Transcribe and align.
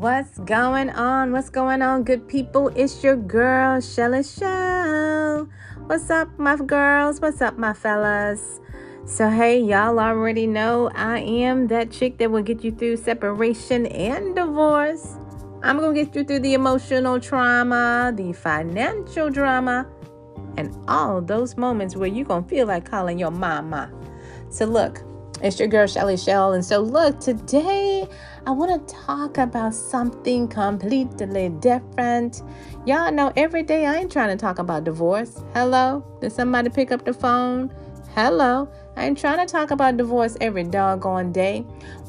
What's 0.00 0.38
going 0.38 0.88
on? 0.88 1.30
What's 1.30 1.50
going 1.50 1.82
on, 1.82 2.04
good 2.04 2.26
people? 2.26 2.68
It's 2.68 3.04
your 3.04 3.16
girl, 3.16 3.82
Shelly 3.82 4.22
Shell. 4.22 5.46
What's 5.88 6.08
up, 6.08 6.38
my 6.38 6.56
girls? 6.56 7.20
What's 7.20 7.42
up, 7.42 7.58
my 7.58 7.74
fellas? 7.74 8.60
So, 9.04 9.28
hey, 9.28 9.60
y'all 9.60 10.00
already 10.00 10.46
know 10.46 10.90
I 10.94 11.18
am 11.18 11.66
that 11.66 11.90
chick 11.90 12.16
that 12.16 12.30
will 12.30 12.42
get 12.42 12.64
you 12.64 12.70
through 12.70 12.96
separation 12.96 13.84
and 13.88 14.34
divorce. 14.34 15.18
I'm 15.62 15.76
going 15.76 15.94
to 15.94 16.04
get 16.04 16.16
you 16.16 16.24
through 16.24 16.40
the 16.40 16.54
emotional 16.54 17.20
trauma, 17.20 18.10
the 18.16 18.32
financial 18.32 19.28
drama, 19.28 19.86
and 20.56 20.74
all 20.88 21.20
those 21.20 21.58
moments 21.58 21.94
where 21.94 22.08
you're 22.08 22.24
going 22.24 22.44
to 22.44 22.48
feel 22.48 22.66
like 22.66 22.90
calling 22.90 23.18
your 23.18 23.32
mama. 23.32 23.92
So, 24.48 24.64
look, 24.64 25.02
it's 25.42 25.58
your 25.58 25.68
girl 25.68 25.86
Shelly 25.86 26.16
Shell. 26.16 26.52
And 26.52 26.64
so, 26.64 26.80
look, 26.80 27.20
today 27.20 28.08
I 28.46 28.50
want 28.50 28.88
to 28.88 28.94
talk 28.94 29.38
about 29.38 29.74
something 29.74 30.48
completely 30.48 31.48
different. 31.48 32.42
Y'all 32.86 33.12
know 33.12 33.32
every 33.36 33.62
day 33.62 33.86
I 33.86 33.96
ain't 33.96 34.12
trying 34.12 34.36
to 34.36 34.40
talk 34.40 34.58
about 34.58 34.84
divorce. 34.84 35.42
Hello? 35.54 36.04
Did 36.20 36.32
somebody 36.32 36.70
pick 36.70 36.92
up 36.92 37.04
the 37.04 37.12
phone? 37.12 37.72
Hello? 38.14 38.68
I 38.96 39.06
ain't 39.06 39.18
trying 39.18 39.44
to 39.46 39.50
talk 39.50 39.70
about 39.70 39.96
divorce 39.96 40.36
every 40.40 40.64
doggone 40.64 41.32
day. 41.32 41.60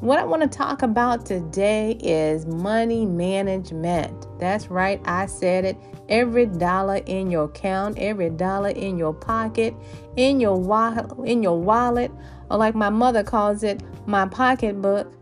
What 0.01 0.19
I 0.19 0.23
want 0.23 0.41
to 0.41 0.47
talk 0.47 0.81
about 0.81 1.25
today 1.25 1.91
is 2.01 2.45
money 2.45 3.05
management. 3.05 4.27
That's 4.39 4.67
right, 4.67 4.99
I 5.05 5.27
said 5.27 5.63
it. 5.63 5.77
Every 6.09 6.47
dollar 6.47 6.97
in 7.05 7.31
your 7.31 7.45
account, 7.45 7.97
every 7.97 8.31
dollar 8.31 8.69
in 8.69 8.97
your 8.97 9.13
pocket, 9.13 9.75
in 10.17 10.39
your 10.39 10.59
wallet, 10.59 11.05
in 11.23 11.43
your 11.43 11.59
wallet 11.59 12.11
or 12.49 12.57
like 12.57 12.75
my 12.75 12.89
mother 12.89 13.23
calls 13.23 13.63
it, 13.63 13.81
my 14.05 14.25
pocketbook, 14.25 15.13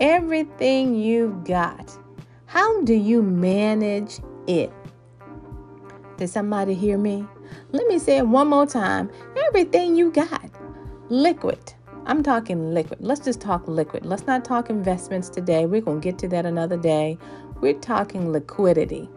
everything 0.00 0.94
you've 0.94 1.44
got. 1.44 1.96
How 2.44 2.82
do 2.82 2.94
you 2.94 3.22
manage 3.22 4.20
it? 4.46 4.72
Did 6.18 6.28
somebody 6.28 6.74
hear 6.74 6.98
me? 6.98 7.26
Let 7.72 7.86
me 7.86 7.98
say 7.98 8.18
it 8.18 8.26
one 8.26 8.48
more 8.48 8.66
time. 8.66 9.10
Everything 9.46 9.96
you 9.96 10.10
got. 10.10 10.50
Liquid. 11.08 11.72
I'm 12.04 12.24
talking 12.24 12.74
liquid. 12.74 12.98
Let's 13.00 13.20
just 13.20 13.40
talk 13.40 13.68
liquid. 13.68 14.04
Let's 14.04 14.26
not 14.26 14.44
talk 14.44 14.70
investments 14.70 15.28
today. 15.28 15.64
We're 15.64 15.80
going 15.80 16.00
to 16.00 16.04
get 16.04 16.18
to 16.18 16.28
that 16.28 16.44
another 16.44 16.76
day. 16.76 17.16
We're 17.60 17.78
talking 17.78 18.32
liquidity. 18.32 19.08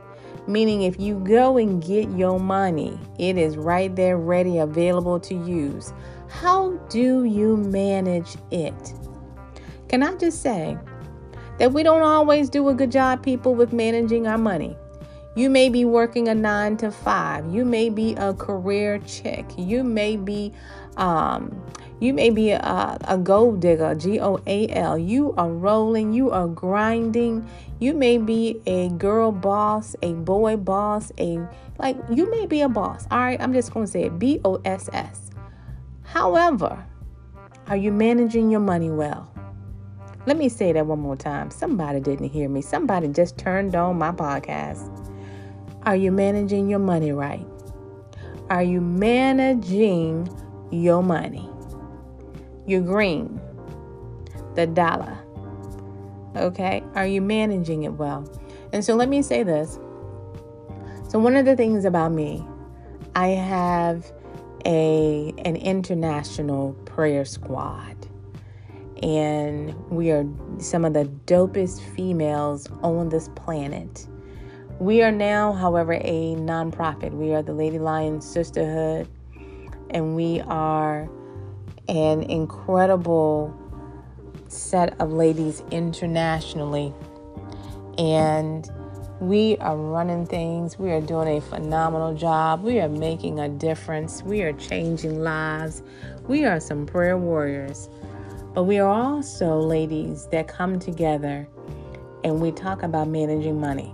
Meaning, 0.46 0.84
if 0.84 1.00
you 1.00 1.16
go 1.20 1.58
and 1.58 1.84
get 1.84 2.12
your 2.12 2.40
money, 2.40 3.00
it 3.18 3.40
is 3.40 3.58
right 3.58 3.96
there, 3.96 4.18
ready, 4.18 4.60
available 4.60 5.20
to 5.22 5.34
use. 5.34 5.92
How 6.30 6.74
do 6.90 7.24
you 7.24 7.58
manage 7.58 8.36
it? 8.52 8.94
Can 9.88 10.04
I 10.04 10.14
just 10.16 10.44
say 10.44 10.78
that 11.58 11.74
we 11.74 11.82
don't 11.82 12.04
always 12.04 12.52
do 12.52 12.70
a 12.70 12.74
good 12.76 12.92
job, 12.92 13.24
people, 13.24 13.56
with 13.56 13.74
managing 13.74 14.28
our 14.28 14.38
money? 14.38 14.78
You 15.36 15.50
may 15.50 15.70
be 15.70 15.86
working 15.86 16.28
a 16.28 16.36
nine 16.36 16.78
to 16.78 16.92
five. 16.92 17.52
You 17.54 17.64
may 17.64 17.90
be 17.90 18.14
a 18.16 18.34
career 18.34 19.00
chick. 19.00 19.46
You 19.58 19.84
may 19.84 20.18
be, 20.18 20.52
um, 20.98 21.64
you 22.00 22.14
may 22.14 22.30
be 22.30 22.52
a, 22.52 22.98
a 23.08 23.18
gold 23.18 23.60
digger, 23.60 23.94
G 23.94 24.20
O 24.20 24.40
A 24.48 24.70
L. 24.70 24.98
You 24.98 25.34
are 25.38 25.50
rolling. 25.50 26.14
You 26.14 26.32
are 26.32 26.48
grinding. 26.48 27.48
You 27.80 27.94
may 27.94 28.18
be 28.18 28.62
a 28.66 28.90
girl 28.90 29.32
boss, 29.32 29.96
a 30.02 30.14
boy 30.14 30.56
boss, 30.56 31.12
a 31.20 31.46
like. 31.78 31.98
You 32.10 32.30
may 32.32 32.46
be 32.46 32.62
a 32.62 32.70
boss. 32.70 33.06
All 33.12 33.20
right, 33.20 33.40
I'm 33.42 33.54
just 33.54 33.74
gonna 33.74 33.88
say 33.88 34.04
it. 34.04 34.18
B 34.18 34.40
O 34.46 34.62
S 34.64 34.90
S. 34.94 35.32
However, 36.04 36.86
are 37.68 37.78
you 37.78 37.92
managing 37.92 38.50
your 38.50 38.62
money 38.62 38.90
well? 38.90 39.30
Let 40.26 40.38
me 40.38 40.48
say 40.48 40.72
that 40.74 40.86
one 40.86 41.00
more 41.00 41.16
time. 41.16 41.52
Somebody 41.52 42.00
didn't 42.00 42.30
hear 42.30 42.48
me. 42.48 42.62
Somebody 42.62 43.10
just 43.10 43.38
turned 43.38 43.76
on 43.76 43.98
my 43.98 44.12
podcast. 44.12 44.96
Are 45.84 45.96
you 45.96 46.12
managing 46.12 46.70
your 46.70 46.80
money 46.80 47.12
right? 47.12 47.46
Are 48.50 48.64
you 48.64 48.82
managing 48.82 50.30
your 50.72 51.02
money? 51.04 51.49
Your 52.70 52.82
green, 52.82 53.42
the 54.54 54.68
dollar. 54.68 55.18
Okay? 56.36 56.84
Are 56.94 57.08
you 57.08 57.20
managing 57.20 57.82
it 57.82 57.94
well? 57.94 58.32
And 58.72 58.86
so 58.86 58.94
let 58.94 59.10
me 59.10 59.24
say 59.24 59.42
this. 59.42 59.80
So, 61.08 61.18
one 61.18 61.36
of 61.36 61.46
the 61.46 61.56
things 61.56 61.84
about 61.84 62.12
me, 62.12 62.46
I 63.16 63.30
have 63.30 64.14
a 64.68 65.34
an 65.40 65.56
international 65.56 66.74
prayer 66.86 67.26
squad. 67.26 67.96
And 69.02 69.74
we 69.90 70.12
are 70.12 70.28
some 70.60 70.86
of 70.86 70.94
the 70.94 71.06
dopest 71.26 71.82
females 71.96 72.68
on 72.84 73.10
this 73.10 73.30
planet. 73.30 74.08
We 74.78 75.02
are 75.02 75.12
now, 75.12 75.54
however, 75.54 75.94
a 75.94 76.36
nonprofit. 76.36 77.14
We 77.14 77.34
are 77.34 77.42
the 77.42 77.54
Lady 77.54 77.80
Lion 77.80 78.22
Sisterhood, 78.22 79.08
and 79.90 80.16
we 80.16 80.42
are 80.42 81.10
an 81.90 82.22
incredible 82.24 83.54
set 84.48 85.00
of 85.02 85.12
ladies 85.12 85.64
internationally. 85.72 86.94
And 87.98 88.70
we 89.20 89.58
are 89.58 89.76
running 89.76 90.26
things. 90.26 90.80
We 90.80 90.92
are 90.92 91.02
doing 91.02 91.38
a 91.38 91.42
phenomenal 91.42 92.14
job. 92.14 92.64
We 92.64 92.80
are 92.80 92.88
making 92.88 93.40
a 93.40 93.50
difference. 93.50 94.24
We 94.24 94.44
are 94.44 94.54
changing 94.54 95.22
lives. 95.22 95.82
We 96.28 96.46
are 96.46 96.60
some 96.60 96.86
prayer 96.86 97.18
warriors. 97.18 97.90
But 98.54 98.64
we 98.64 98.80
are 98.80 98.90
also 98.90 99.60
ladies 99.60 100.28
that 100.28 100.48
come 100.48 100.80
together 100.80 101.48
and 102.24 102.40
we 102.40 102.52
talk 102.52 102.84
about 102.84 103.08
managing 103.08 103.60
money. 103.60 103.94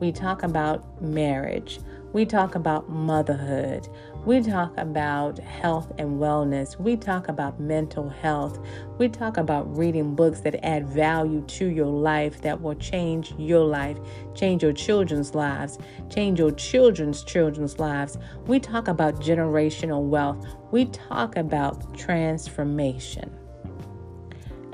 We 0.00 0.12
talk 0.12 0.42
about 0.42 1.02
marriage. 1.02 1.80
We 2.14 2.24
talk 2.24 2.54
about 2.54 2.88
motherhood. 2.88 3.88
We 4.24 4.40
talk 4.40 4.72
about 4.78 5.36
health 5.40 5.90
and 5.98 6.20
wellness. 6.20 6.78
We 6.78 6.96
talk 6.96 7.26
about 7.26 7.58
mental 7.58 8.08
health. 8.08 8.60
We 8.98 9.08
talk 9.08 9.36
about 9.36 9.76
reading 9.76 10.14
books 10.14 10.38
that 10.42 10.64
add 10.64 10.86
value 10.86 11.42
to 11.42 11.66
your 11.66 11.88
life 11.88 12.40
that 12.42 12.62
will 12.62 12.76
change 12.76 13.34
your 13.36 13.64
life, 13.64 13.98
change 14.32 14.62
your 14.62 14.72
children's 14.72 15.34
lives, 15.34 15.76
change 16.08 16.38
your 16.38 16.52
children's 16.52 17.24
children's 17.24 17.80
lives. 17.80 18.16
We 18.46 18.60
talk 18.60 18.86
about 18.86 19.16
generational 19.16 20.08
wealth. 20.08 20.46
We 20.70 20.84
talk 20.84 21.36
about 21.36 21.98
transformation. 21.98 23.36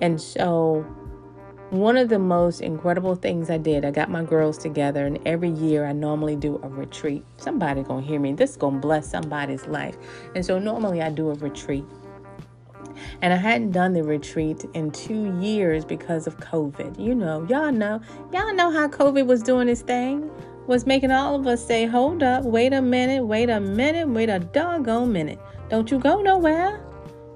And 0.00 0.20
so, 0.20 0.84
one 1.70 1.96
of 1.96 2.08
the 2.08 2.18
most 2.18 2.60
incredible 2.60 3.14
things 3.14 3.48
I 3.48 3.56
did, 3.56 3.84
I 3.84 3.92
got 3.92 4.10
my 4.10 4.24
girls 4.24 4.58
together, 4.58 5.06
and 5.06 5.20
every 5.24 5.50
year 5.50 5.86
I 5.86 5.92
normally 5.92 6.34
do 6.34 6.60
a 6.64 6.68
retreat. 6.68 7.24
Somebody 7.36 7.82
gonna 7.84 8.02
hear 8.04 8.18
me. 8.18 8.32
This 8.32 8.56
gonna 8.56 8.80
bless 8.80 9.08
somebody's 9.08 9.66
life. 9.66 9.96
And 10.34 10.44
so 10.44 10.58
normally 10.58 11.00
I 11.00 11.10
do 11.10 11.30
a 11.30 11.34
retreat. 11.34 11.84
And 13.22 13.32
I 13.32 13.36
hadn't 13.36 13.70
done 13.70 13.92
the 13.92 14.02
retreat 14.02 14.64
in 14.74 14.90
two 14.90 15.38
years 15.40 15.84
because 15.84 16.26
of 16.26 16.36
COVID. 16.38 16.98
You 16.98 17.14
know, 17.14 17.46
y'all 17.48 17.70
know, 17.70 18.00
y'all 18.32 18.52
know 18.52 18.72
how 18.72 18.88
COVID 18.88 19.26
was 19.26 19.42
doing 19.42 19.68
its 19.68 19.82
thing, 19.82 20.28
was 20.66 20.86
making 20.86 21.12
all 21.12 21.36
of 21.36 21.46
us 21.46 21.64
say, 21.64 21.86
hold 21.86 22.22
up, 22.22 22.44
wait 22.44 22.72
a 22.72 22.82
minute, 22.82 23.24
wait 23.24 23.48
a 23.48 23.60
minute, 23.60 24.08
wait 24.08 24.28
a 24.28 24.40
doggone 24.40 25.12
minute. 25.12 25.38
Don't 25.68 25.88
you 25.90 26.00
go 26.00 26.20
nowhere. 26.20 26.84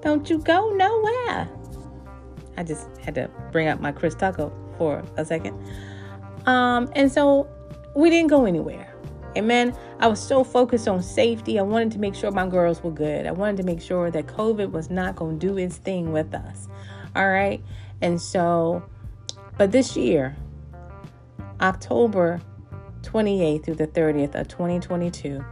Don't 0.01 0.29
you 0.29 0.39
go 0.39 0.71
nowhere. 0.71 1.49
I 2.57 2.63
just 2.63 2.87
had 2.97 3.15
to 3.15 3.29
bring 3.51 3.67
up 3.67 3.79
my 3.79 3.91
Chris 3.91 4.15
Tucker 4.15 4.51
for 4.77 5.03
a 5.17 5.25
second. 5.25 5.57
Um, 6.45 6.89
and 6.93 7.11
so 7.11 7.47
we 7.95 8.09
didn't 8.09 8.29
go 8.29 8.45
anywhere. 8.45 8.93
Amen. 9.37 9.75
I 9.99 10.07
was 10.07 10.21
so 10.21 10.43
focused 10.43 10.87
on 10.87 11.03
safety. 11.03 11.59
I 11.59 11.61
wanted 11.61 11.91
to 11.91 11.99
make 11.99 12.15
sure 12.15 12.31
my 12.31 12.47
girls 12.47 12.81
were 12.81 12.91
good. 12.91 13.25
I 13.25 13.31
wanted 13.31 13.57
to 13.57 13.63
make 13.63 13.81
sure 13.81 14.09
that 14.11 14.27
COVID 14.27 14.71
was 14.71 14.89
not 14.89 15.15
going 15.15 15.39
to 15.39 15.47
do 15.47 15.57
its 15.57 15.77
thing 15.77 16.13
with 16.13 16.33
us. 16.33 16.67
All 17.15 17.29
right. 17.29 17.61
And 18.01 18.21
so, 18.21 18.83
but 19.57 19.71
this 19.71 19.97
year, 19.97 20.37
October 21.59 22.41
28th 23.01 23.65
through 23.65 23.75
the 23.75 23.87
30th 23.87 24.35
of 24.35 24.47
2022, 24.47 25.43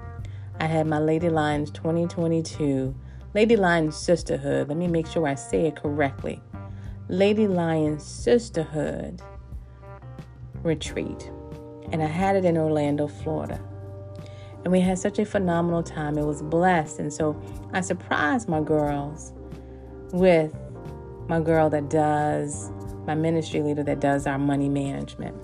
I 0.60 0.66
had 0.66 0.88
my 0.88 1.00
Lady 1.00 1.30
Lions 1.30 1.72
2022 1.72 2.96
Lady 3.34 3.56
Lions 3.56 3.98
Sisterhood. 3.98 4.70
Let 4.70 4.78
me 4.78 4.88
make 4.88 5.08
sure 5.08 5.28
I 5.28 5.36
say 5.36 5.68
it 5.68 5.76
correctly. 5.76 6.40
Lady 7.10 7.48
Lion 7.48 8.00
Sisterhood 8.00 9.22
retreat. 10.64 11.30
And 11.92 12.02
I 12.02 12.08
had 12.08 12.36
it 12.36 12.46
in 12.46 12.58
Orlando, 12.58 13.08
Florida. 13.08 13.60
And 14.64 14.72
we 14.72 14.80
had 14.80 14.98
such 14.98 15.20
a 15.20 15.26
phenomenal 15.26 15.84
time. 15.84 16.18
It 16.18 16.26
was 16.26 16.42
blessed. 16.42 17.00
And 17.00 17.12
so 17.12 17.40
I 17.74 17.82
surprised 17.82 18.48
my 18.48 18.62
girls 18.62 19.34
with 20.14 20.56
my 21.28 21.40
girl 21.40 21.70
that 21.70 21.90
does, 21.90 22.72
my 23.06 23.16
ministry 23.16 23.62
leader 23.62 23.84
that 23.84 24.00
does 24.00 24.26
our 24.26 24.40
money 24.40 24.70
management. 24.70 25.36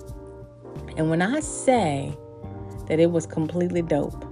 And 0.96 1.10
when 1.10 1.20
I 1.20 1.40
say 1.40 2.16
that 2.86 2.98
it 2.98 3.10
was 3.10 3.26
completely 3.26 3.82
dope, 3.82 4.24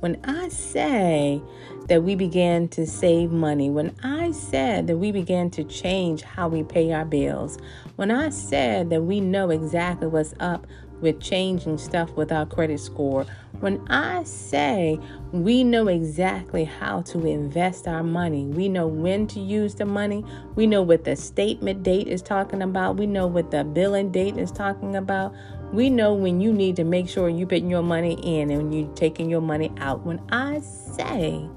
When 0.00 0.18
I 0.24 0.48
say 0.48 1.42
that 1.88 2.02
we 2.02 2.14
began 2.14 2.68
to 2.68 2.86
save 2.86 3.30
money, 3.30 3.68
when 3.68 3.94
I 4.02 4.30
said 4.30 4.86
that 4.86 4.96
we 4.96 5.12
began 5.12 5.50
to 5.50 5.64
change 5.64 6.22
how 6.22 6.48
we 6.48 6.62
pay 6.62 6.90
our 6.92 7.04
bills, 7.04 7.58
when 7.96 8.10
I 8.10 8.30
said 8.30 8.88
that 8.88 9.02
we 9.02 9.20
know 9.20 9.50
exactly 9.50 10.08
what's 10.08 10.32
up 10.40 10.66
with 11.02 11.20
changing 11.20 11.76
stuff 11.76 12.10
with 12.12 12.32
our 12.32 12.46
credit 12.46 12.80
score, 12.80 13.26
when 13.60 13.86
I 13.90 14.22
say 14.24 14.98
we 15.32 15.64
know 15.64 15.88
exactly 15.88 16.64
how 16.64 17.02
to 17.02 17.26
invest 17.26 17.86
our 17.86 18.02
money, 18.02 18.46
we 18.46 18.70
know 18.70 18.86
when 18.86 19.26
to 19.28 19.40
use 19.40 19.74
the 19.74 19.84
money, 19.84 20.24
we 20.54 20.66
know 20.66 20.80
what 20.80 21.04
the 21.04 21.14
statement 21.14 21.82
date 21.82 22.08
is 22.08 22.22
talking 22.22 22.62
about, 22.62 22.96
we 22.96 23.06
know 23.06 23.26
what 23.26 23.50
the 23.50 23.64
billing 23.64 24.12
date 24.12 24.38
is 24.38 24.50
talking 24.50 24.96
about, 24.96 25.34
we 25.72 25.90
know 25.90 26.14
when 26.14 26.40
you 26.40 26.52
need 26.52 26.76
to 26.76 26.84
make 26.84 27.08
sure 27.08 27.28
you're 27.28 27.46
putting 27.46 27.70
your 27.70 27.82
money 27.82 28.14
in 28.22 28.50
and 28.50 28.74
you're 28.74 28.94
taking 28.94 29.30
your 29.30 29.40
money 29.40 29.72
out. 29.78 30.04
When 30.04 30.20
I 30.30 30.60
say 30.60 31.48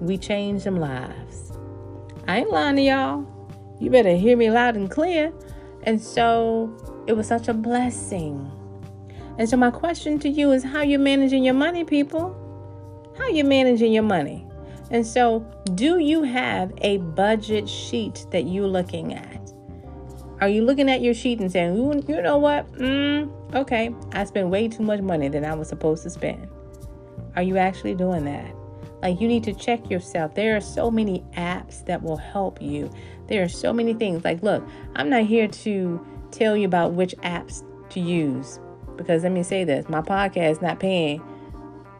we 0.00 0.18
change 0.18 0.64
them 0.64 0.78
lives, 0.78 1.52
I 2.28 2.38
ain't 2.38 2.50
lying 2.50 2.76
to 2.76 2.82
y'all. 2.82 3.26
You 3.80 3.90
better 3.90 4.14
hear 4.14 4.36
me 4.36 4.50
loud 4.50 4.76
and 4.76 4.90
clear. 4.90 5.32
And 5.82 6.00
so 6.00 6.74
it 7.06 7.12
was 7.14 7.26
such 7.26 7.48
a 7.48 7.54
blessing 7.54 8.50
and 9.38 9.48
so 9.48 9.56
my 9.56 9.70
question 9.70 10.18
to 10.20 10.28
you 10.28 10.52
is 10.52 10.62
how 10.62 10.82
you 10.82 10.98
managing 10.98 11.44
your 11.44 11.54
money, 11.54 11.84
people? 11.84 12.40
How 13.18 13.28
you 13.28 13.44
managing 13.44 13.92
your 13.92 14.04
money? 14.04 14.46
And 14.90 15.04
so, 15.04 15.40
do 15.74 15.98
you 15.98 16.22
have 16.22 16.72
a 16.82 16.98
budget 16.98 17.68
sheet 17.68 18.26
that 18.30 18.46
you're 18.46 18.68
looking 18.68 19.14
at? 19.14 19.43
Are 20.44 20.48
you 20.50 20.62
looking 20.62 20.90
at 20.90 21.00
your 21.00 21.14
sheet 21.14 21.40
and 21.40 21.50
saying, 21.50 21.74
you 22.06 22.20
know 22.20 22.36
what? 22.36 22.70
Mm, 22.74 23.54
okay, 23.54 23.94
I 24.12 24.24
spent 24.24 24.50
way 24.50 24.68
too 24.68 24.82
much 24.82 25.00
money 25.00 25.28
than 25.28 25.42
I 25.42 25.54
was 25.54 25.70
supposed 25.70 26.02
to 26.02 26.10
spend. 26.10 26.48
Are 27.34 27.42
you 27.42 27.56
actually 27.56 27.94
doing 27.94 28.26
that? 28.26 28.54
Like, 29.00 29.22
you 29.22 29.26
need 29.26 29.42
to 29.44 29.54
check 29.54 29.88
yourself. 29.88 30.34
There 30.34 30.54
are 30.54 30.60
so 30.60 30.90
many 30.90 31.24
apps 31.34 31.82
that 31.86 32.02
will 32.02 32.18
help 32.18 32.60
you. 32.60 32.90
There 33.26 33.42
are 33.42 33.48
so 33.48 33.72
many 33.72 33.94
things. 33.94 34.22
Like, 34.22 34.42
look, 34.42 34.62
I'm 34.96 35.08
not 35.08 35.24
here 35.24 35.48
to 35.48 36.06
tell 36.30 36.58
you 36.58 36.66
about 36.66 36.92
which 36.92 37.14
apps 37.22 37.64
to 37.88 38.00
use 38.00 38.60
because 38.96 39.22
let 39.22 39.32
me 39.32 39.42
say 39.42 39.64
this 39.64 39.88
my 39.88 40.02
podcast 40.02 40.50
is 40.50 40.60
not 40.60 40.78
paying 40.78 41.22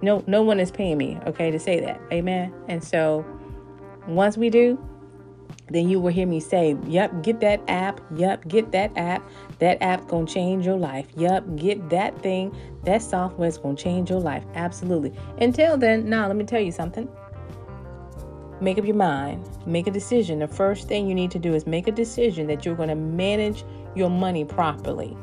no 0.02 0.22
no 0.26 0.42
one 0.42 0.60
is 0.60 0.70
paying 0.70 0.98
me 0.98 1.18
okay 1.26 1.50
to 1.50 1.58
say 1.58 1.80
that 1.80 2.00
amen 2.12 2.52
and 2.68 2.82
so 2.82 3.24
once 4.06 4.36
we 4.36 4.50
do 4.50 4.78
then 5.68 5.88
you 5.88 5.98
will 5.98 6.12
hear 6.12 6.26
me 6.26 6.40
say 6.40 6.76
yep 6.86 7.22
get 7.22 7.40
that 7.40 7.62
app. 7.68 8.00
Yep 8.14 8.48
get 8.48 8.72
that 8.72 8.96
app. 8.96 9.22
That 9.58 9.82
app 9.82 10.06
gonna 10.08 10.26
change 10.26 10.66
your 10.66 10.76
life. 10.76 11.06
Yep 11.16 11.56
get 11.56 11.88
that 11.90 12.20
thing. 12.22 12.54
That 12.84 13.02
software 13.02 13.48
is 13.48 13.58
gonna 13.58 13.76
change 13.76 14.10
your 14.10 14.20
life. 14.20 14.44
Absolutely. 14.54 15.12
Until 15.40 15.76
then 15.76 16.08
now 16.08 16.26
let 16.26 16.36
me 16.36 16.44
tell 16.44 16.60
you 16.60 16.72
something. 16.72 17.08
Make 18.60 18.78
up 18.78 18.84
your 18.84 18.96
mind. 18.96 19.48
Make 19.66 19.86
a 19.86 19.90
decision. 19.90 20.38
The 20.38 20.48
first 20.48 20.86
thing 20.88 21.08
you 21.08 21.14
need 21.14 21.30
to 21.32 21.38
do 21.38 21.54
is 21.54 21.66
make 21.66 21.88
a 21.88 21.92
decision 21.92 22.46
that 22.46 22.64
you're 22.64 22.76
to 22.76 22.94
manage 22.94 23.64
your 23.94 24.10
money 24.10 24.44
properly. 24.44 25.16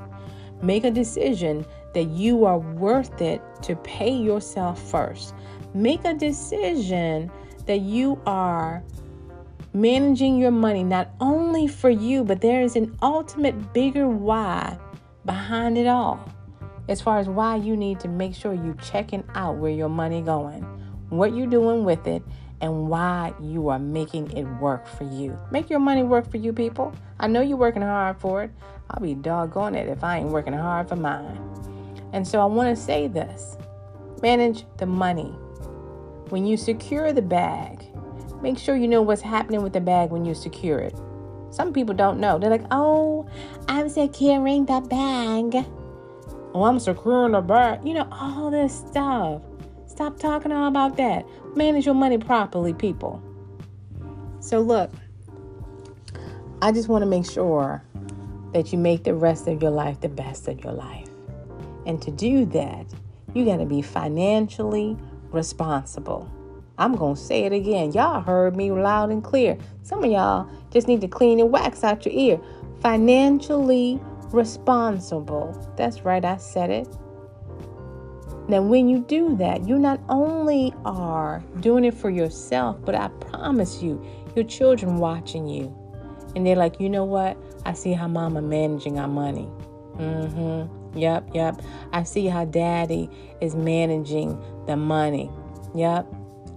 Make 0.62 0.84
a 0.84 0.92
decision 0.92 1.66
that 1.94 2.10
you 2.10 2.46
are 2.46 2.60
worth 2.60 3.22
it 3.22 3.42
to 3.64 3.76
pay 3.78 4.14
yourself 4.14 4.82
first. 4.82 5.34
Make 5.74 6.06
a 6.06 6.14
decision 6.14 7.32
that 7.66 7.82
you 7.82 8.22
are 8.26 8.84
managing 9.74 10.38
your 10.38 10.52
money 10.52 10.84
not 10.84 11.10
only 11.20 11.68
for 11.68 11.90
you, 11.90 12.24
but 12.24 12.42
there 12.42 12.62
is 12.62 12.76
an 12.76 12.98
ultimate 13.02 13.74
bigger 13.74 14.08
why 14.08 14.78
behind 15.26 15.78
it 15.78 15.88
all. 15.88 16.20
As 16.90 17.02
far 17.02 17.20
as 17.20 17.30
why 17.30 17.56
you 17.56 17.78
need 17.78 18.00
to 18.02 18.08
make 18.08 18.36
sure 18.36 18.54
you 18.54 18.76
checking 18.84 19.24
out 19.36 19.58
where 19.58 19.72
your 19.72 19.90
money 19.90 20.22
going, 20.22 20.64
what 21.10 21.36
you're 21.36 21.48
doing 21.48 21.86
with 21.86 22.06
it, 22.08 22.24
and 22.60 22.90
why 22.90 23.34
you 23.42 23.70
are 23.70 23.80
making 23.80 24.32
it 24.38 24.44
work 24.60 24.88
for 24.88 25.04
you. 25.04 25.38
Make 25.52 25.70
your 25.70 25.80
money 25.80 26.04
work 26.04 26.30
for 26.30 26.38
you, 26.38 26.54
people. 26.54 26.94
I 27.20 27.28
know 27.28 27.42
you're 27.42 27.58
working 27.58 27.82
hard 27.82 28.20
for 28.20 28.44
it. 28.44 28.52
I'll 28.90 29.02
be 29.02 29.16
doggone 29.16 29.76
it 29.76 29.88
if 29.88 30.04
I 30.04 30.20
ain't 30.20 30.30
working 30.30 30.54
hard 30.54 30.88
for 30.88 30.96
mine. 30.96 31.40
And 32.14 32.28
so 32.28 32.40
I 32.40 32.46
want 32.46 32.76
to 32.76 32.82
say 32.82 33.08
this 33.08 33.58
manage 34.22 34.66
the 34.78 34.86
money. 34.86 35.34
When 36.30 36.46
you 36.46 36.56
secure 36.56 37.12
the 37.12 37.22
bag, 37.22 37.84
make 38.42 38.58
sure 38.58 38.76
you 38.76 38.88
know 38.88 39.02
what's 39.02 39.22
happening 39.22 39.62
with 39.62 39.74
the 39.74 39.82
bag 39.82 40.12
when 40.12 40.26
you 40.26 40.34
secure 40.34 40.80
it. 40.80 40.96
Some 41.52 41.74
people 41.74 41.94
don't 41.94 42.20
know. 42.20 42.40
They're 42.40 42.50
like, 42.50 42.66
oh, 42.72 43.28
I'm 43.68 43.90
securing 43.90 44.66
the 44.66 44.82
bag. 44.82 45.66
Oh, 46.54 46.64
I'm 46.64 46.80
securing 46.80 47.34
the 47.34 47.42
bag. 47.42 47.86
You 47.86 47.94
know, 47.94 48.08
all 48.12 48.50
this 48.50 48.74
stuff. 48.74 49.42
Stop 49.86 50.18
talking 50.18 50.52
all 50.52 50.68
about 50.68 50.96
that. 50.98 51.26
Manage 51.56 51.86
your 51.86 51.96
money 51.96 52.18
properly, 52.18 52.74
people. 52.74 53.22
So, 54.40 54.62
look, 54.62 54.92
I 56.62 56.72
just 56.72 56.88
want 56.88 57.02
to 57.02 57.06
make 57.06 57.30
sure 57.30 57.84
that 58.54 58.72
you 58.72 58.78
make 58.78 59.04
the 59.04 59.14
rest 59.14 59.48
of 59.48 59.62
your 59.62 59.72
life 59.72 60.00
the 60.00 60.10
best 60.10 60.48
of 60.48 60.64
your 60.64 60.74
life. 60.74 61.10
And 61.86 62.02
to 62.02 62.12
do 62.12 62.46
that, 62.46 62.86
you 63.34 63.46
got 63.46 63.58
to 63.58 63.66
be 63.66 63.82
financially 63.82 64.98
responsible. 65.32 66.32
I'm 66.82 66.96
going 66.96 67.14
to 67.14 67.22
say 67.22 67.44
it 67.44 67.54
again. 67.54 67.92
Y'all 67.92 68.22
heard 68.22 68.56
me 68.56 68.72
loud 68.72 69.12
and 69.12 69.24
clear. 69.24 69.56
Some 69.84 70.04
of 70.04 70.10
y'all 70.10 70.50
just 70.72 70.88
need 70.88 71.00
to 71.02 71.08
clean 71.08 71.40
and 71.40 71.52
wax 71.52 71.84
out 71.84 72.08
your 72.08 72.16
ear. 72.16 72.40
Financially 72.80 74.00
responsible. 74.32 75.74
That's 75.78 76.02
right, 76.02 76.26
I 76.26 76.38
said 76.38 76.72
it. 76.72 76.88
Now, 78.48 78.64
when 78.64 78.90
you 78.90 79.02
do 79.02 79.36
that, 79.38 79.68
you 79.68 79.78
not 79.78 80.02
only 80.10 80.74
are 80.84 81.44
doing 81.60 81.86
it 81.86 81.94
for 81.94 82.10
yourself, 82.10 82.84
but 82.84 82.96
I 82.96 83.10
promise 83.10 83.84
you, 83.84 84.04
your 84.36 84.46
children 84.46 84.98
watching 84.98 85.46
you. 85.48 85.78
And 86.36 86.48
they're 86.48 86.56
like, 86.56 86.80
you 86.80 86.90
know 86.90 87.06
what? 87.06 87.38
I 87.64 87.74
see 87.74 87.94
how 87.94 88.08
mama 88.08 88.42
managing 88.42 88.98
our 88.98 89.08
money. 89.08 89.48
Mm-hmm. 89.98 90.98
Yep, 90.98 91.30
yep. 91.36 91.62
I 91.94 92.02
see 92.02 92.26
how 92.26 92.46
daddy 92.46 93.08
is 93.40 93.54
managing 93.54 94.42
the 94.66 94.76
money. 94.76 95.30
Yep, 95.76 96.12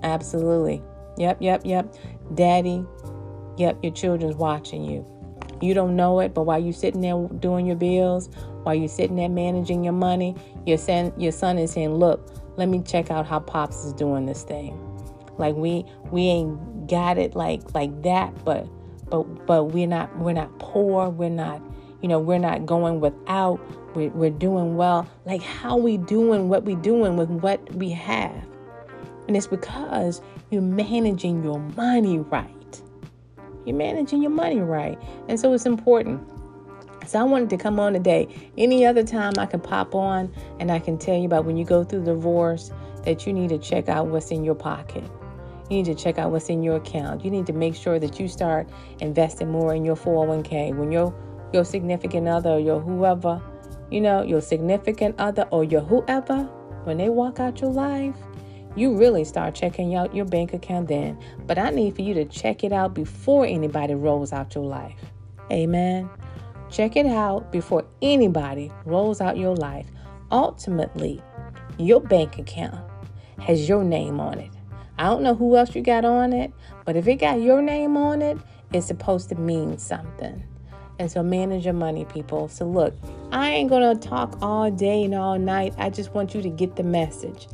absolutely. 0.04 0.82
Yep, 1.16 1.38
yep, 1.40 1.62
yep. 1.64 1.92
Daddy, 2.34 2.84
yep, 3.56 3.78
your 3.82 3.92
children's 3.92 4.36
watching 4.36 4.84
you. 4.84 5.06
You 5.60 5.74
don't 5.74 5.96
know 5.96 6.20
it, 6.20 6.34
but 6.34 6.42
while 6.42 6.58
you're 6.58 6.72
sitting 6.72 7.00
there 7.00 7.28
doing 7.38 7.66
your 7.66 7.76
bills, 7.76 8.28
while 8.62 8.74
you're 8.74 8.88
sitting 8.88 9.16
there 9.16 9.28
managing 9.28 9.82
your 9.84 9.92
money, 9.92 10.36
your 10.66 10.78
son, 10.78 11.12
your 11.16 11.32
son 11.32 11.58
is 11.58 11.72
saying, 11.72 11.94
"Look, 11.94 12.30
let 12.56 12.68
me 12.68 12.82
check 12.82 13.10
out 13.10 13.26
how 13.26 13.40
pops 13.40 13.84
is 13.84 13.92
doing 13.92 14.26
this 14.26 14.42
thing." 14.42 14.78
Like 15.38 15.54
we 15.54 15.84
we 16.10 16.22
ain't 16.22 16.88
got 16.88 17.18
it 17.18 17.34
like 17.34 17.74
like 17.74 18.02
that, 18.02 18.44
but 18.44 18.66
but 19.10 19.46
but 19.46 19.64
we're 19.64 19.86
not 19.86 20.16
we're 20.18 20.32
not 20.32 20.58
poor 20.58 21.08
we're 21.08 21.28
not 21.28 21.62
you 22.02 22.08
know 22.08 22.18
we're 22.18 22.38
not 22.38 22.66
going 22.66 23.00
without 23.00 23.60
we're, 23.94 24.10
we're 24.10 24.30
doing 24.30 24.76
well 24.76 25.08
like 25.24 25.42
how 25.42 25.76
we 25.76 25.96
doing 25.96 26.48
what 26.48 26.64
we 26.64 26.74
doing 26.76 27.16
with 27.16 27.28
what 27.28 27.74
we 27.74 27.90
have 27.90 28.44
and 29.26 29.36
it's 29.36 29.46
because 29.46 30.20
you're 30.50 30.62
managing 30.62 31.42
your 31.42 31.58
money 31.76 32.18
right 32.18 32.82
you're 33.64 33.76
managing 33.76 34.20
your 34.22 34.30
money 34.30 34.60
right 34.60 34.98
and 35.28 35.38
so 35.38 35.52
it's 35.52 35.66
important 35.66 36.20
so 37.06 37.20
I 37.20 37.22
wanted 37.24 37.50
to 37.50 37.58
come 37.58 37.78
on 37.78 37.92
today. 37.92 38.28
Any 38.56 38.86
other 38.86 39.04
time 39.04 39.34
I 39.38 39.46
can 39.46 39.60
pop 39.60 39.94
on 39.94 40.32
and 40.58 40.72
I 40.72 40.78
can 40.78 40.96
tell 40.96 41.16
you 41.16 41.26
about 41.26 41.44
when 41.44 41.56
you 41.56 41.64
go 41.64 41.84
through 41.84 42.04
divorce 42.04 42.70
that 43.04 43.26
you 43.26 43.32
need 43.32 43.50
to 43.50 43.58
check 43.58 43.88
out 43.88 44.06
what's 44.06 44.30
in 44.30 44.44
your 44.44 44.54
pocket. 44.54 45.04
You 45.68 45.78
need 45.78 45.86
to 45.86 45.94
check 45.94 46.18
out 46.18 46.30
what's 46.30 46.48
in 46.48 46.62
your 46.62 46.76
account. 46.76 47.24
You 47.24 47.30
need 47.30 47.46
to 47.46 47.52
make 47.52 47.74
sure 47.74 47.98
that 47.98 48.18
you 48.18 48.28
start 48.28 48.68
investing 49.00 49.50
more 49.50 49.74
in 49.74 49.84
your 49.84 49.96
401k. 49.96 50.74
When 50.74 50.90
your 50.90 51.14
your 51.52 51.64
significant 51.64 52.26
other 52.26 52.50
or 52.50 52.60
your 52.60 52.80
whoever, 52.80 53.40
you 53.90 54.00
know, 54.00 54.22
your 54.22 54.40
significant 54.40 55.14
other 55.18 55.46
or 55.50 55.62
your 55.62 55.82
whoever, 55.82 56.44
when 56.84 56.96
they 56.96 57.08
walk 57.08 57.38
out 57.38 57.60
your 57.60 57.70
life, 57.70 58.16
you 58.76 58.96
really 58.96 59.24
start 59.24 59.54
checking 59.54 59.94
out 59.94 60.14
your 60.14 60.24
bank 60.24 60.52
account 60.52 60.88
then. 60.88 61.18
But 61.46 61.58
I 61.58 61.70
need 61.70 61.94
for 61.94 62.02
you 62.02 62.14
to 62.14 62.24
check 62.24 62.64
it 62.64 62.72
out 62.72 62.94
before 62.94 63.46
anybody 63.46 63.94
rolls 63.94 64.32
out 64.32 64.54
your 64.54 64.64
life. 64.64 64.98
Amen. 65.50 66.08
Check 66.70 66.96
it 66.96 67.06
out 67.06 67.52
before 67.52 67.84
anybody 68.02 68.72
rolls 68.84 69.20
out 69.20 69.36
your 69.36 69.54
life. 69.54 69.86
Ultimately, 70.32 71.22
your 71.78 72.00
bank 72.00 72.38
account 72.38 72.80
has 73.40 73.68
your 73.68 73.84
name 73.84 74.18
on 74.18 74.38
it. 74.38 74.50
I 74.98 75.04
don't 75.04 75.22
know 75.22 75.34
who 75.34 75.56
else 75.56 75.74
you 75.74 75.82
got 75.82 76.04
on 76.04 76.32
it, 76.32 76.52
but 76.84 76.96
if 76.96 77.06
it 77.06 77.16
got 77.16 77.40
your 77.40 77.62
name 77.62 77.96
on 77.96 78.22
it, 78.22 78.38
it's 78.72 78.86
supposed 78.86 79.28
to 79.28 79.34
mean 79.34 79.78
something. 79.78 80.42
And 80.98 81.10
so 81.10 81.22
manage 81.22 81.64
your 81.64 81.74
money, 81.74 82.04
people. 82.04 82.48
So 82.48 82.64
look, 82.64 82.94
I 83.32 83.50
ain't 83.50 83.70
to 83.70 84.08
talk 84.08 84.38
all 84.40 84.70
day 84.70 85.04
and 85.04 85.14
all 85.14 85.38
night. 85.38 85.74
I 85.76 85.90
just 85.90 86.14
want 86.14 86.34
you 86.34 86.42
to 86.42 86.48
get 86.48 86.76
the 86.76 86.84
message. 86.84 87.48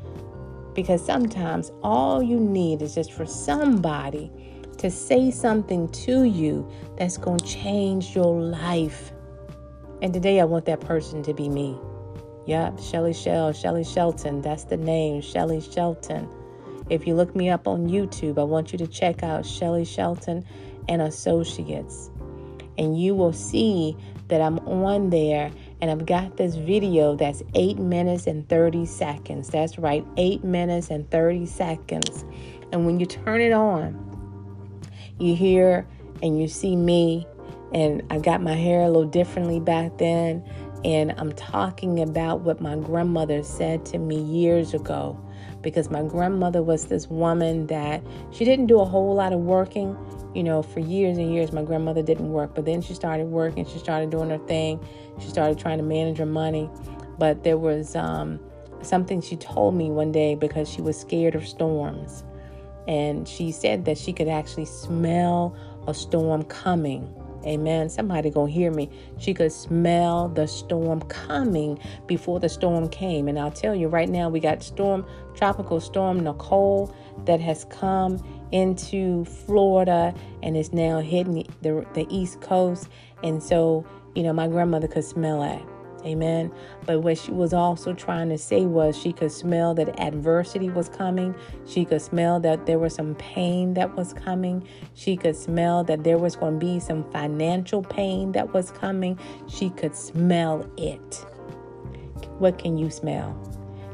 Because 0.74 1.04
sometimes 1.04 1.72
all 1.82 2.22
you 2.22 2.38
need 2.38 2.82
is 2.82 2.94
just 2.94 3.12
for 3.12 3.26
somebody 3.26 4.30
to 4.78 4.90
say 4.90 5.30
something 5.30 5.88
to 5.90 6.24
you 6.24 6.68
that's 6.96 7.18
going 7.18 7.38
to 7.38 7.44
change 7.44 8.14
your 8.14 8.40
life. 8.40 9.12
And 10.00 10.14
today 10.14 10.40
I 10.40 10.44
want 10.44 10.64
that 10.66 10.80
person 10.80 11.22
to 11.24 11.34
be 11.34 11.48
me. 11.48 11.78
Yep, 12.46 12.80
Shelly 12.80 13.12
Shell, 13.12 13.52
Shelly 13.52 13.84
Shelton. 13.84 14.40
That's 14.40 14.64
the 14.64 14.76
name, 14.76 15.20
Shelly 15.20 15.60
Shelton. 15.60 16.28
If 16.88 17.06
you 17.06 17.14
look 17.14 17.36
me 17.36 17.50
up 17.50 17.68
on 17.68 17.88
YouTube, 17.88 18.38
I 18.38 18.42
want 18.42 18.72
you 18.72 18.78
to 18.78 18.86
check 18.86 19.22
out 19.22 19.44
Shelly 19.44 19.84
Shelton 19.84 20.44
and 20.88 21.02
Associates. 21.02 22.10
And 22.78 22.98
you 22.98 23.14
will 23.14 23.32
see 23.32 23.96
that 24.28 24.40
I'm 24.40 24.58
on 24.60 25.10
there 25.10 25.52
and 25.80 25.90
I've 25.90 26.06
got 26.06 26.36
this 26.36 26.54
video 26.54 27.16
that's 27.16 27.42
8 27.54 27.78
minutes 27.78 28.26
and 28.26 28.48
30 28.48 28.86
seconds. 28.86 29.48
That's 29.48 29.78
right, 29.78 30.04
8 30.16 30.44
minutes 30.44 30.90
and 30.90 31.10
30 31.10 31.46
seconds. 31.46 32.24
And 32.72 32.86
when 32.86 33.00
you 33.00 33.06
turn 33.06 33.40
it 33.40 33.52
on, 33.52 34.06
you 35.18 35.34
hear 35.34 35.86
and 36.22 36.40
you 36.40 36.48
see 36.48 36.76
me, 36.76 37.26
and 37.72 38.02
I 38.10 38.18
got 38.18 38.42
my 38.42 38.54
hair 38.54 38.82
a 38.82 38.86
little 38.86 39.04
differently 39.04 39.60
back 39.60 39.98
then. 39.98 40.44
And 40.84 41.12
I'm 41.18 41.32
talking 41.32 42.00
about 42.00 42.40
what 42.40 42.60
my 42.60 42.76
grandmother 42.76 43.42
said 43.42 43.84
to 43.86 43.98
me 43.98 44.20
years 44.20 44.72
ago 44.72 45.18
because 45.62 45.90
my 45.90 46.02
grandmother 46.02 46.62
was 46.62 46.86
this 46.86 47.08
woman 47.08 47.66
that 47.66 48.02
she 48.30 48.44
didn't 48.44 48.66
do 48.66 48.80
a 48.80 48.84
whole 48.84 49.14
lot 49.14 49.32
of 49.32 49.40
working. 49.40 49.96
You 50.34 50.44
know, 50.44 50.62
for 50.62 50.80
years 50.80 51.18
and 51.18 51.32
years, 51.34 51.52
my 51.52 51.62
grandmother 51.62 52.02
didn't 52.02 52.30
work, 52.30 52.54
but 52.54 52.64
then 52.64 52.82
she 52.82 52.94
started 52.94 53.26
working. 53.26 53.66
She 53.66 53.78
started 53.78 54.10
doing 54.10 54.30
her 54.30 54.38
thing. 54.38 54.80
She 55.18 55.28
started 55.28 55.58
trying 55.58 55.78
to 55.78 55.84
manage 55.84 56.18
her 56.18 56.26
money. 56.26 56.70
But 57.18 57.42
there 57.42 57.58
was 57.58 57.96
um, 57.96 58.38
something 58.82 59.20
she 59.20 59.36
told 59.36 59.74
me 59.74 59.90
one 59.90 60.12
day 60.12 60.34
because 60.34 60.68
she 60.68 60.80
was 60.80 60.98
scared 60.98 61.34
of 61.34 61.46
storms. 61.46 62.24
And 62.86 63.28
she 63.28 63.52
said 63.52 63.84
that 63.84 63.98
she 63.98 64.12
could 64.12 64.28
actually 64.28 64.64
smell 64.64 65.56
a 65.86 65.94
storm 65.94 66.44
coming 66.44 67.12
Amen. 67.44 67.88
Somebody 67.88 68.30
gonna 68.30 68.50
hear 68.50 68.70
me. 68.70 68.90
She 69.18 69.32
could 69.32 69.52
smell 69.52 70.28
the 70.28 70.46
storm 70.46 71.00
coming 71.02 71.78
before 72.06 72.40
the 72.40 72.48
storm 72.48 72.88
came. 72.88 73.28
And 73.28 73.38
I'll 73.38 73.50
tell 73.50 73.74
you 73.74 73.88
right 73.88 74.08
now, 74.08 74.28
we 74.28 74.40
got 74.40 74.62
storm, 74.62 75.06
tropical 75.34 75.80
storm 75.80 76.20
Nicole 76.20 76.94
that 77.24 77.40
has 77.40 77.64
come 77.66 78.22
into 78.52 79.24
Florida 79.24 80.14
and 80.42 80.56
is 80.56 80.72
now 80.72 81.00
hitting 81.00 81.46
the, 81.62 81.86
the 81.94 82.06
East 82.10 82.40
Coast. 82.40 82.88
And 83.22 83.42
so, 83.42 83.86
you 84.14 84.22
know, 84.22 84.32
my 84.32 84.48
grandmother 84.48 84.88
could 84.88 85.04
smell 85.04 85.42
it. 85.42 85.79
Amen. 86.04 86.52
But 86.86 87.02
what 87.02 87.18
she 87.18 87.30
was 87.30 87.52
also 87.52 87.92
trying 87.92 88.28
to 88.30 88.38
say 88.38 88.64
was 88.64 88.96
she 88.96 89.12
could 89.12 89.32
smell 89.32 89.74
that 89.74 90.00
adversity 90.00 90.70
was 90.70 90.88
coming. 90.88 91.34
She 91.66 91.84
could 91.84 92.02
smell 92.02 92.40
that 92.40 92.66
there 92.66 92.78
was 92.78 92.94
some 92.94 93.14
pain 93.16 93.74
that 93.74 93.96
was 93.96 94.12
coming. 94.12 94.66
She 94.94 95.16
could 95.16 95.36
smell 95.36 95.84
that 95.84 96.04
there 96.04 96.18
was 96.18 96.36
going 96.36 96.58
to 96.58 96.66
be 96.66 96.80
some 96.80 97.10
financial 97.10 97.82
pain 97.82 98.32
that 98.32 98.52
was 98.54 98.70
coming. 98.70 99.18
She 99.48 99.70
could 99.70 99.94
smell 99.94 100.70
it. 100.76 101.14
What 102.38 102.58
can 102.58 102.78
you 102.78 102.90
smell? 102.90 103.36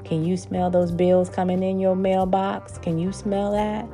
Can 0.04 0.25
you 0.25 0.36
smell 0.36 0.70
those 0.70 0.92
bills 0.92 1.28
coming 1.28 1.64
in 1.64 1.80
your 1.80 1.96
mailbox? 1.96 2.78
Can 2.78 2.98
you 2.98 3.10
smell 3.10 3.52
that? 3.52 3.88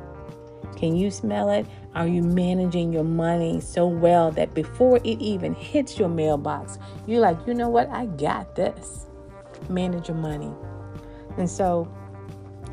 Can 0.75 0.95
you 0.95 1.11
smell 1.11 1.49
it? 1.49 1.65
Are 1.95 2.07
you 2.07 2.21
managing 2.23 2.91
your 2.91 3.03
money 3.03 3.61
so 3.61 3.87
well 3.87 4.31
that 4.31 4.53
before 4.53 4.97
it 4.97 5.19
even 5.21 5.53
hits 5.53 5.99
your 5.99 6.09
mailbox, 6.09 6.79
you're 7.07 7.21
like, 7.21 7.37
you 7.45 7.53
know 7.53 7.69
what? 7.69 7.89
I 7.89 8.07
got 8.07 8.55
this. 8.55 9.05
Manage 9.69 10.07
your 10.07 10.17
money. 10.17 10.51
And 11.37 11.49
so, 11.49 11.91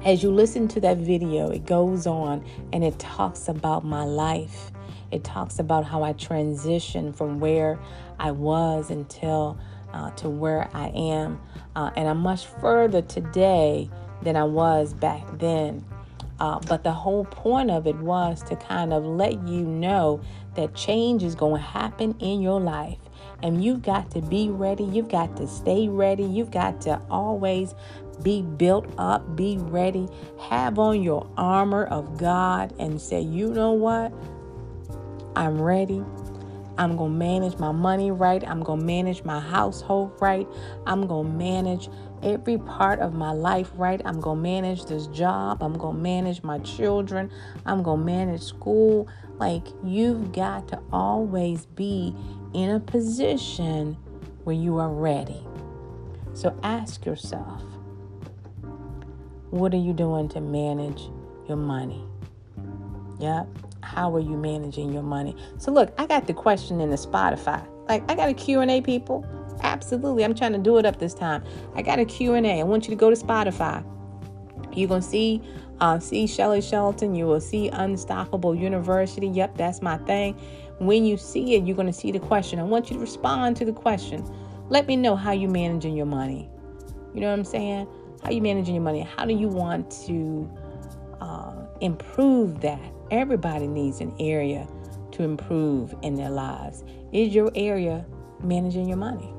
as 0.04 0.23
you 0.23 0.30
listen 0.30 0.66
to 0.69 0.80
that 0.80 0.97
video, 0.97 1.50
it 1.50 1.66
goes 1.66 2.07
on 2.07 2.45
and 2.73 2.83
it 2.83 2.99
talks 2.99 3.49
about 3.49 3.85
my 3.85 4.04
life. 4.04 4.71
It 5.11 5.25
talks 5.25 5.59
about 5.59 5.85
how 5.85 6.02
I 6.02 6.12
transitioned 6.14 7.16
from 7.16 7.40
where 7.40 7.78
I 8.19 8.30
was 8.30 8.90
until 8.90 9.59
uh, 9.92 10.11
to 10.12 10.28
where 10.28 10.71
I 10.73 10.88
am. 10.88 11.40
Uh, 11.76 11.90
and 11.97 12.09
I'm 12.09 12.19
much 12.19 12.47
further 12.47 13.02
today 13.02 13.90
than 14.23 14.37
I 14.37 14.45
was 14.45 14.95
back 14.95 15.26
then. 15.38 15.85
Uh, 16.40 16.59
but 16.61 16.82
the 16.82 16.92
whole 16.92 17.26
point 17.26 17.70
of 17.70 17.87
it 17.87 17.97
was 17.97 18.42
to 18.44 18.56
kind 18.56 18.92
of 18.92 19.04
let 19.04 19.47
you 19.47 19.62
know 19.62 20.20
that 20.56 20.75
change 20.75 21.23
is 21.23 21.35
going 21.35 21.61
to 21.61 21.66
happen 21.66 22.16
in 22.18 22.40
your 22.40 22.61
life. 22.61 22.99
And 23.42 23.62
you've 23.62 23.82
got 23.82 24.11
to 24.12 24.23
be 24.23 24.49
ready. 24.50 24.85
You've 24.85 25.09
got 25.09 25.37
to 25.37 25.47
stay 25.47 25.88
ready. 25.88 26.25
You've 26.25 26.50
got 26.50 26.80
to 26.82 27.00
always 27.11 27.75
be 28.23 28.42
built 28.42 28.87
up, 28.99 29.37
be 29.37 29.59
ready, 29.59 30.09
have 30.49 30.78
on 30.78 31.02
your 31.02 31.26
armor 31.37 31.85
of 31.85 32.18
God, 32.18 32.75
and 32.78 33.00
say, 33.00 33.20
you 33.20 33.49
know 33.49 33.73
what? 33.73 34.12
I'm 35.37 35.61
ready. 35.61 36.04
I'm 36.80 36.96
going 36.96 37.12
to 37.12 37.18
manage 37.18 37.58
my 37.58 37.72
money 37.72 38.10
right. 38.10 38.42
I'm 38.49 38.62
going 38.62 38.80
to 38.80 38.87
manage 38.87 39.22
my 39.22 39.38
household 39.38 40.16
right. 40.18 40.49
I'm 40.87 41.06
going 41.06 41.26
to 41.26 41.32
manage 41.37 41.90
every 42.22 42.56
part 42.56 43.00
of 43.00 43.12
my 43.12 43.32
life 43.32 43.70
right. 43.75 44.00
I'm 44.06 44.18
going 44.18 44.38
to 44.38 44.42
manage 44.42 44.87
this 44.87 45.06
job. 45.08 45.62
I'm 45.62 45.76
going 45.76 45.96
to 45.96 46.02
manage 46.02 46.42
my 46.42 46.58
children. 46.60 47.30
I'm 47.66 47.82
going 47.82 48.00
to 48.00 48.06
manage 48.06 48.40
school. 48.40 49.08
Like, 49.37 49.66
you've 49.84 50.32
got 50.32 50.68
to 50.68 50.80
always 50.90 51.66
be 51.66 52.16
in 52.54 52.70
a 52.70 52.80
position 52.80 53.99
where 54.44 54.56
you 54.56 54.78
are 54.78 54.88
ready. 54.88 55.46
So 56.32 56.58
ask 56.62 57.04
yourself 57.04 57.62
what 59.50 59.75
are 59.75 59.78
you 59.78 59.92
doing 59.92 60.30
to 60.30 60.40
manage 60.40 61.10
your 61.46 61.58
money? 61.58 62.06
Yep. 63.18 63.69
How 63.82 64.14
are 64.14 64.20
you 64.20 64.37
managing 64.37 64.92
your 64.92 65.02
money? 65.02 65.37
So 65.58 65.70
look, 65.70 65.92
I 65.99 66.06
got 66.06 66.26
the 66.26 66.34
question 66.34 66.80
in 66.80 66.90
the 66.90 66.96
Spotify. 66.96 67.66
Like 67.88 68.08
I 68.10 68.14
got 68.14 68.28
a 68.28 68.34
Q&A 68.34 68.80
people. 68.80 69.25
Absolutely. 69.62 70.25
I'm 70.25 70.34
trying 70.34 70.52
to 70.52 70.58
do 70.58 70.78
it 70.78 70.87
up 70.87 70.99
this 70.99 71.14
time. 71.14 71.42
I 71.75 71.82
got 71.82 71.99
a 71.99 72.04
Q&A. 72.04 72.60
I 72.60 72.62
want 72.62 72.84
you 72.84 72.90
to 72.90 72.96
go 72.96 73.10
to 73.10 73.16
Spotify. 73.16 73.84
You're 74.72 74.88
going 74.88 75.02
to 75.02 75.06
see 75.06 75.42
uh, 75.80 75.99
see 75.99 76.26
Shelly 76.26 76.60
Shelton. 76.60 77.14
You 77.14 77.26
will 77.26 77.40
see 77.40 77.68
Unstoppable 77.68 78.54
University. 78.54 79.28
Yep, 79.28 79.56
that's 79.56 79.80
my 79.80 79.96
thing. 79.99 80.34
When 80.78 81.04
you 81.04 81.16
see 81.16 81.54
it, 81.54 81.64
you're 81.64 81.76
going 81.76 81.87
to 81.87 81.92
see 81.92 82.12
the 82.12 82.20
question. 82.20 82.58
I 82.58 82.64
want 82.64 82.90
you 82.90 82.94
to 82.96 83.00
respond 83.00 83.56
to 83.58 83.64
the 83.64 83.72
question. 83.72 84.25
Let 84.68 84.87
me 84.87 84.96
know 84.96 85.16
how 85.16 85.32
you're 85.32 85.50
managing 85.50 85.96
your 85.96 86.06
money. 86.06 86.49
You 87.14 87.20
know 87.20 87.28
what 87.28 87.38
I'm 87.38 87.44
saying? 87.44 87.88
How 88.22 88.30
you 88.30 88.42
managing 88.42 88.75
your 88.75 88.84
money? 88.84 89.00
How 89.16 89.25
do 89.25 89.34
you 89.34 89.49
want 89.49 89.90
to 90.06 90.50
uh, 91.20 91.54
improve 91.80 92.60
that? 92.60 92.92
Everybody 93.11 93.67
needs 93.67 94.00
an 94.00 94.14
area 94.21 94.69
to 95.12 95.23
improve 95.25 95.95
in 96.02 96.14
their 96.14 96.31
lives. 96.31 96.85
Is 97.12 97.35
your 97.35 97.50
area 97.55 98.07
managing 98.43 98.87
your 98.87 98.99
money? 98.99 99.35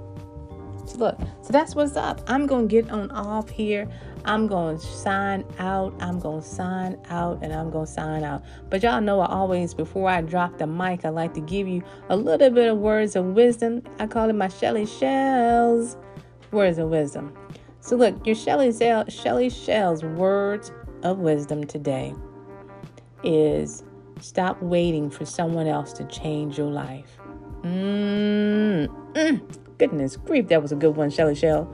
So 0.85 0.97
look, 0.97 1.17
so 1.41 1.53
that's 1.53 1.73
what's 1.73 1.95
up. 1.95 2.21
I'm 2.27 2.47
gonna 2.47 2.67
get 2.67 2.89
on 2.89 3.11
off 3.11 3.49
here. 3.49 3.87
I'm 4.25 4.47
gonna 4.47 4.77
sign 4.77 5.45
out. 5.57 5.93
I'm 6.01 6.19
gonna 6.19 6.41
sign 6.41 6.97
out 7.09 7.39
and 7.41 7.53
I'm 7.53 7.69
gonna 7.69 7.87
sign 7.87 8.23
out. 8.23 8.43
But 8.69 8.83
y'all 8.83 8.99
know 8.99 9.21
I 9.21 9.27
always, 9.27 9.73
before 9.73 10.09
I 10.09 10.21
drop 10.21 10.57
the 10.57 10.67
mic, 10.67 11.05
I 11.05 11.09
like 11.09 11.33
to 11.35 11.41
give 11.41 11.67
you 11.67 11.81
a 12.09 12.15
little 12.15 12.49
bit 12.49 12.69
of 12.69 12.77
words 12.77 13.15
of 13.15 13.25
wisdom. 13.25 13.83
I 13.99 14.07
call 14.07 14.29
it 14.29 14.33
my 14.33 14.49
Shelly 14.49 14.85
Shells 14.85 15.95
words 16.51 16.77
of 16.77 16.89
wisdom. 16.89 17.33
So 17.79 17.95
look, 17.95 18.25
your 18.27 18.35
Shelly 18.35 18.73
Shelly 19.07 19.49
Shells 19.49 20.03
words 20.03 20.73
of 21.03 21.19
wisdom 21.19 21.63
today 21.63 22.13
is 23.23 23.83
stop 24.19 24.61
waiting 24.61 25.09
for 25.09 25.25
someone 25.25 25.67
else 25.67 25.93
to 25.93 26.03
change 26.05 26.57
your 26.57 26.69
life. 26.69 27.17
Mm-mm. 27.63 28.87
Goodness 29.77 30.17
grief, 30.17 30.47
that 30.47 30.61
was 30.61 30.71
a 30.71 30.75
good 30.75 30.95
one, 30.95 31.09
Shelly 31.09 31.35
Shell. 31.35 31.73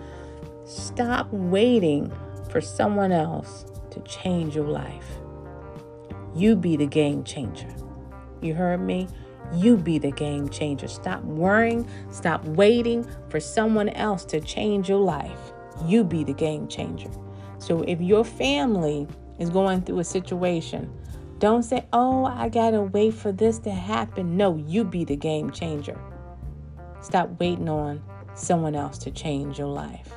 Stop 0.65 1.31
waiting 1.31 2.11
for 2.49 2.61
someone 2.61 3.11
else 3.11 3.65
to 3.91 3.99
change 4.01 4.55
your 4.55 4.67
life. 4.67 5.19
You 6.35 6.55
be 6.55 6.77
the 6.77 6.85
game 6.85 7.23
changer. 7.23 7.73
You 8.41 8.53
heard 8.53 8.81
me? 8.81 9.07
You 9.53 9.77
be 9.77 9.97
the 9.97 10.11
game 10.11 10.49
changer. 10.49 10.87
Stop 10.87 11.23
worrying, 11.23 11.87
stop 12.11 12.43
waiting 12.45 13.07
for 13.29 13.39
someone 13.39 13.89
else 13.89 14.25
to 14.25 14.41
change 14.41 14.89
your 14.89 14.99
life. 14.99 15.53
You 15.85 16.03
be 16.03 16.23
the 16.23 16.33
game 16.33 16.67
changer. 16.67 17.09
So 17.59 17.81
if 17.83 18.01
your 18.01 18.23
family 18.25 19.07
is 19.39 19.49
going 19.49 19.81
through 19.83 19.99
a 19.99 20.03
situation, 20.03 20.91
don't 21.39 21.63
say, 21.63 21.85
oh, 21.93 22.25
I 22.25 22.49
got 22.49 22.71
to 22.71 22.81
wait 22.81 23.13
for 23.13 23.31
this 23.31 23.59
to 23.59 23.71
happen. 23.71 24.37
No, 24.37 24.57
you 24.57 24.83
be 24.83 25.03
the 25.03 25.15
game 25.15 25.51
changer. 25.51 25.99
Stop 27.01 27.39
waiting 27.39 27.69
on 27.69 28.01
someone 28.33 28.75
else 28.75 28.97
to 28.99 29.11
change 29.11 29.59
your 29.59 29.67
life. 29.67 30.09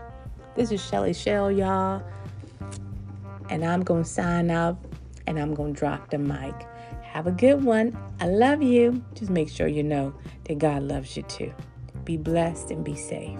This 0.54 0.72
is 0.72 0.84
Shelly 0.84 1.12
Shell, 1.12 1.52
y'all. 1.52 2.02
And 3.48 3.64
I'm 3.64 3.82
to 4.04 4.08
sign 4.08 4.50
out 4.50 4.78
and 5.26 5.38
I'm 5.38 5.54
to 5.74 5.78
drop 5.78 6.10
the 6.10 6.18
mic. 6.18 6.54
Have 7.02 7.26
a 7.26 7.32
good 7.32 7.64
one. 7.64 7.96
I 8.20 8.26
love 8.26 8.62
you. 8.62 9.04
Just 9.14 9.30
make 9.30 9.48
sure 9.48 9.66
you 9.66 9.82
know 9.82 10.14
that 10.44 10.58
God 10.58 10.84
loves 10.84 11.16
you 11.16 11.22
too. 11.24 11.52
Be 12.04 12.16
blessed 12.16 12.70
and 12.70 12.84
be 12.84 12.94
safe. 12.94 13.38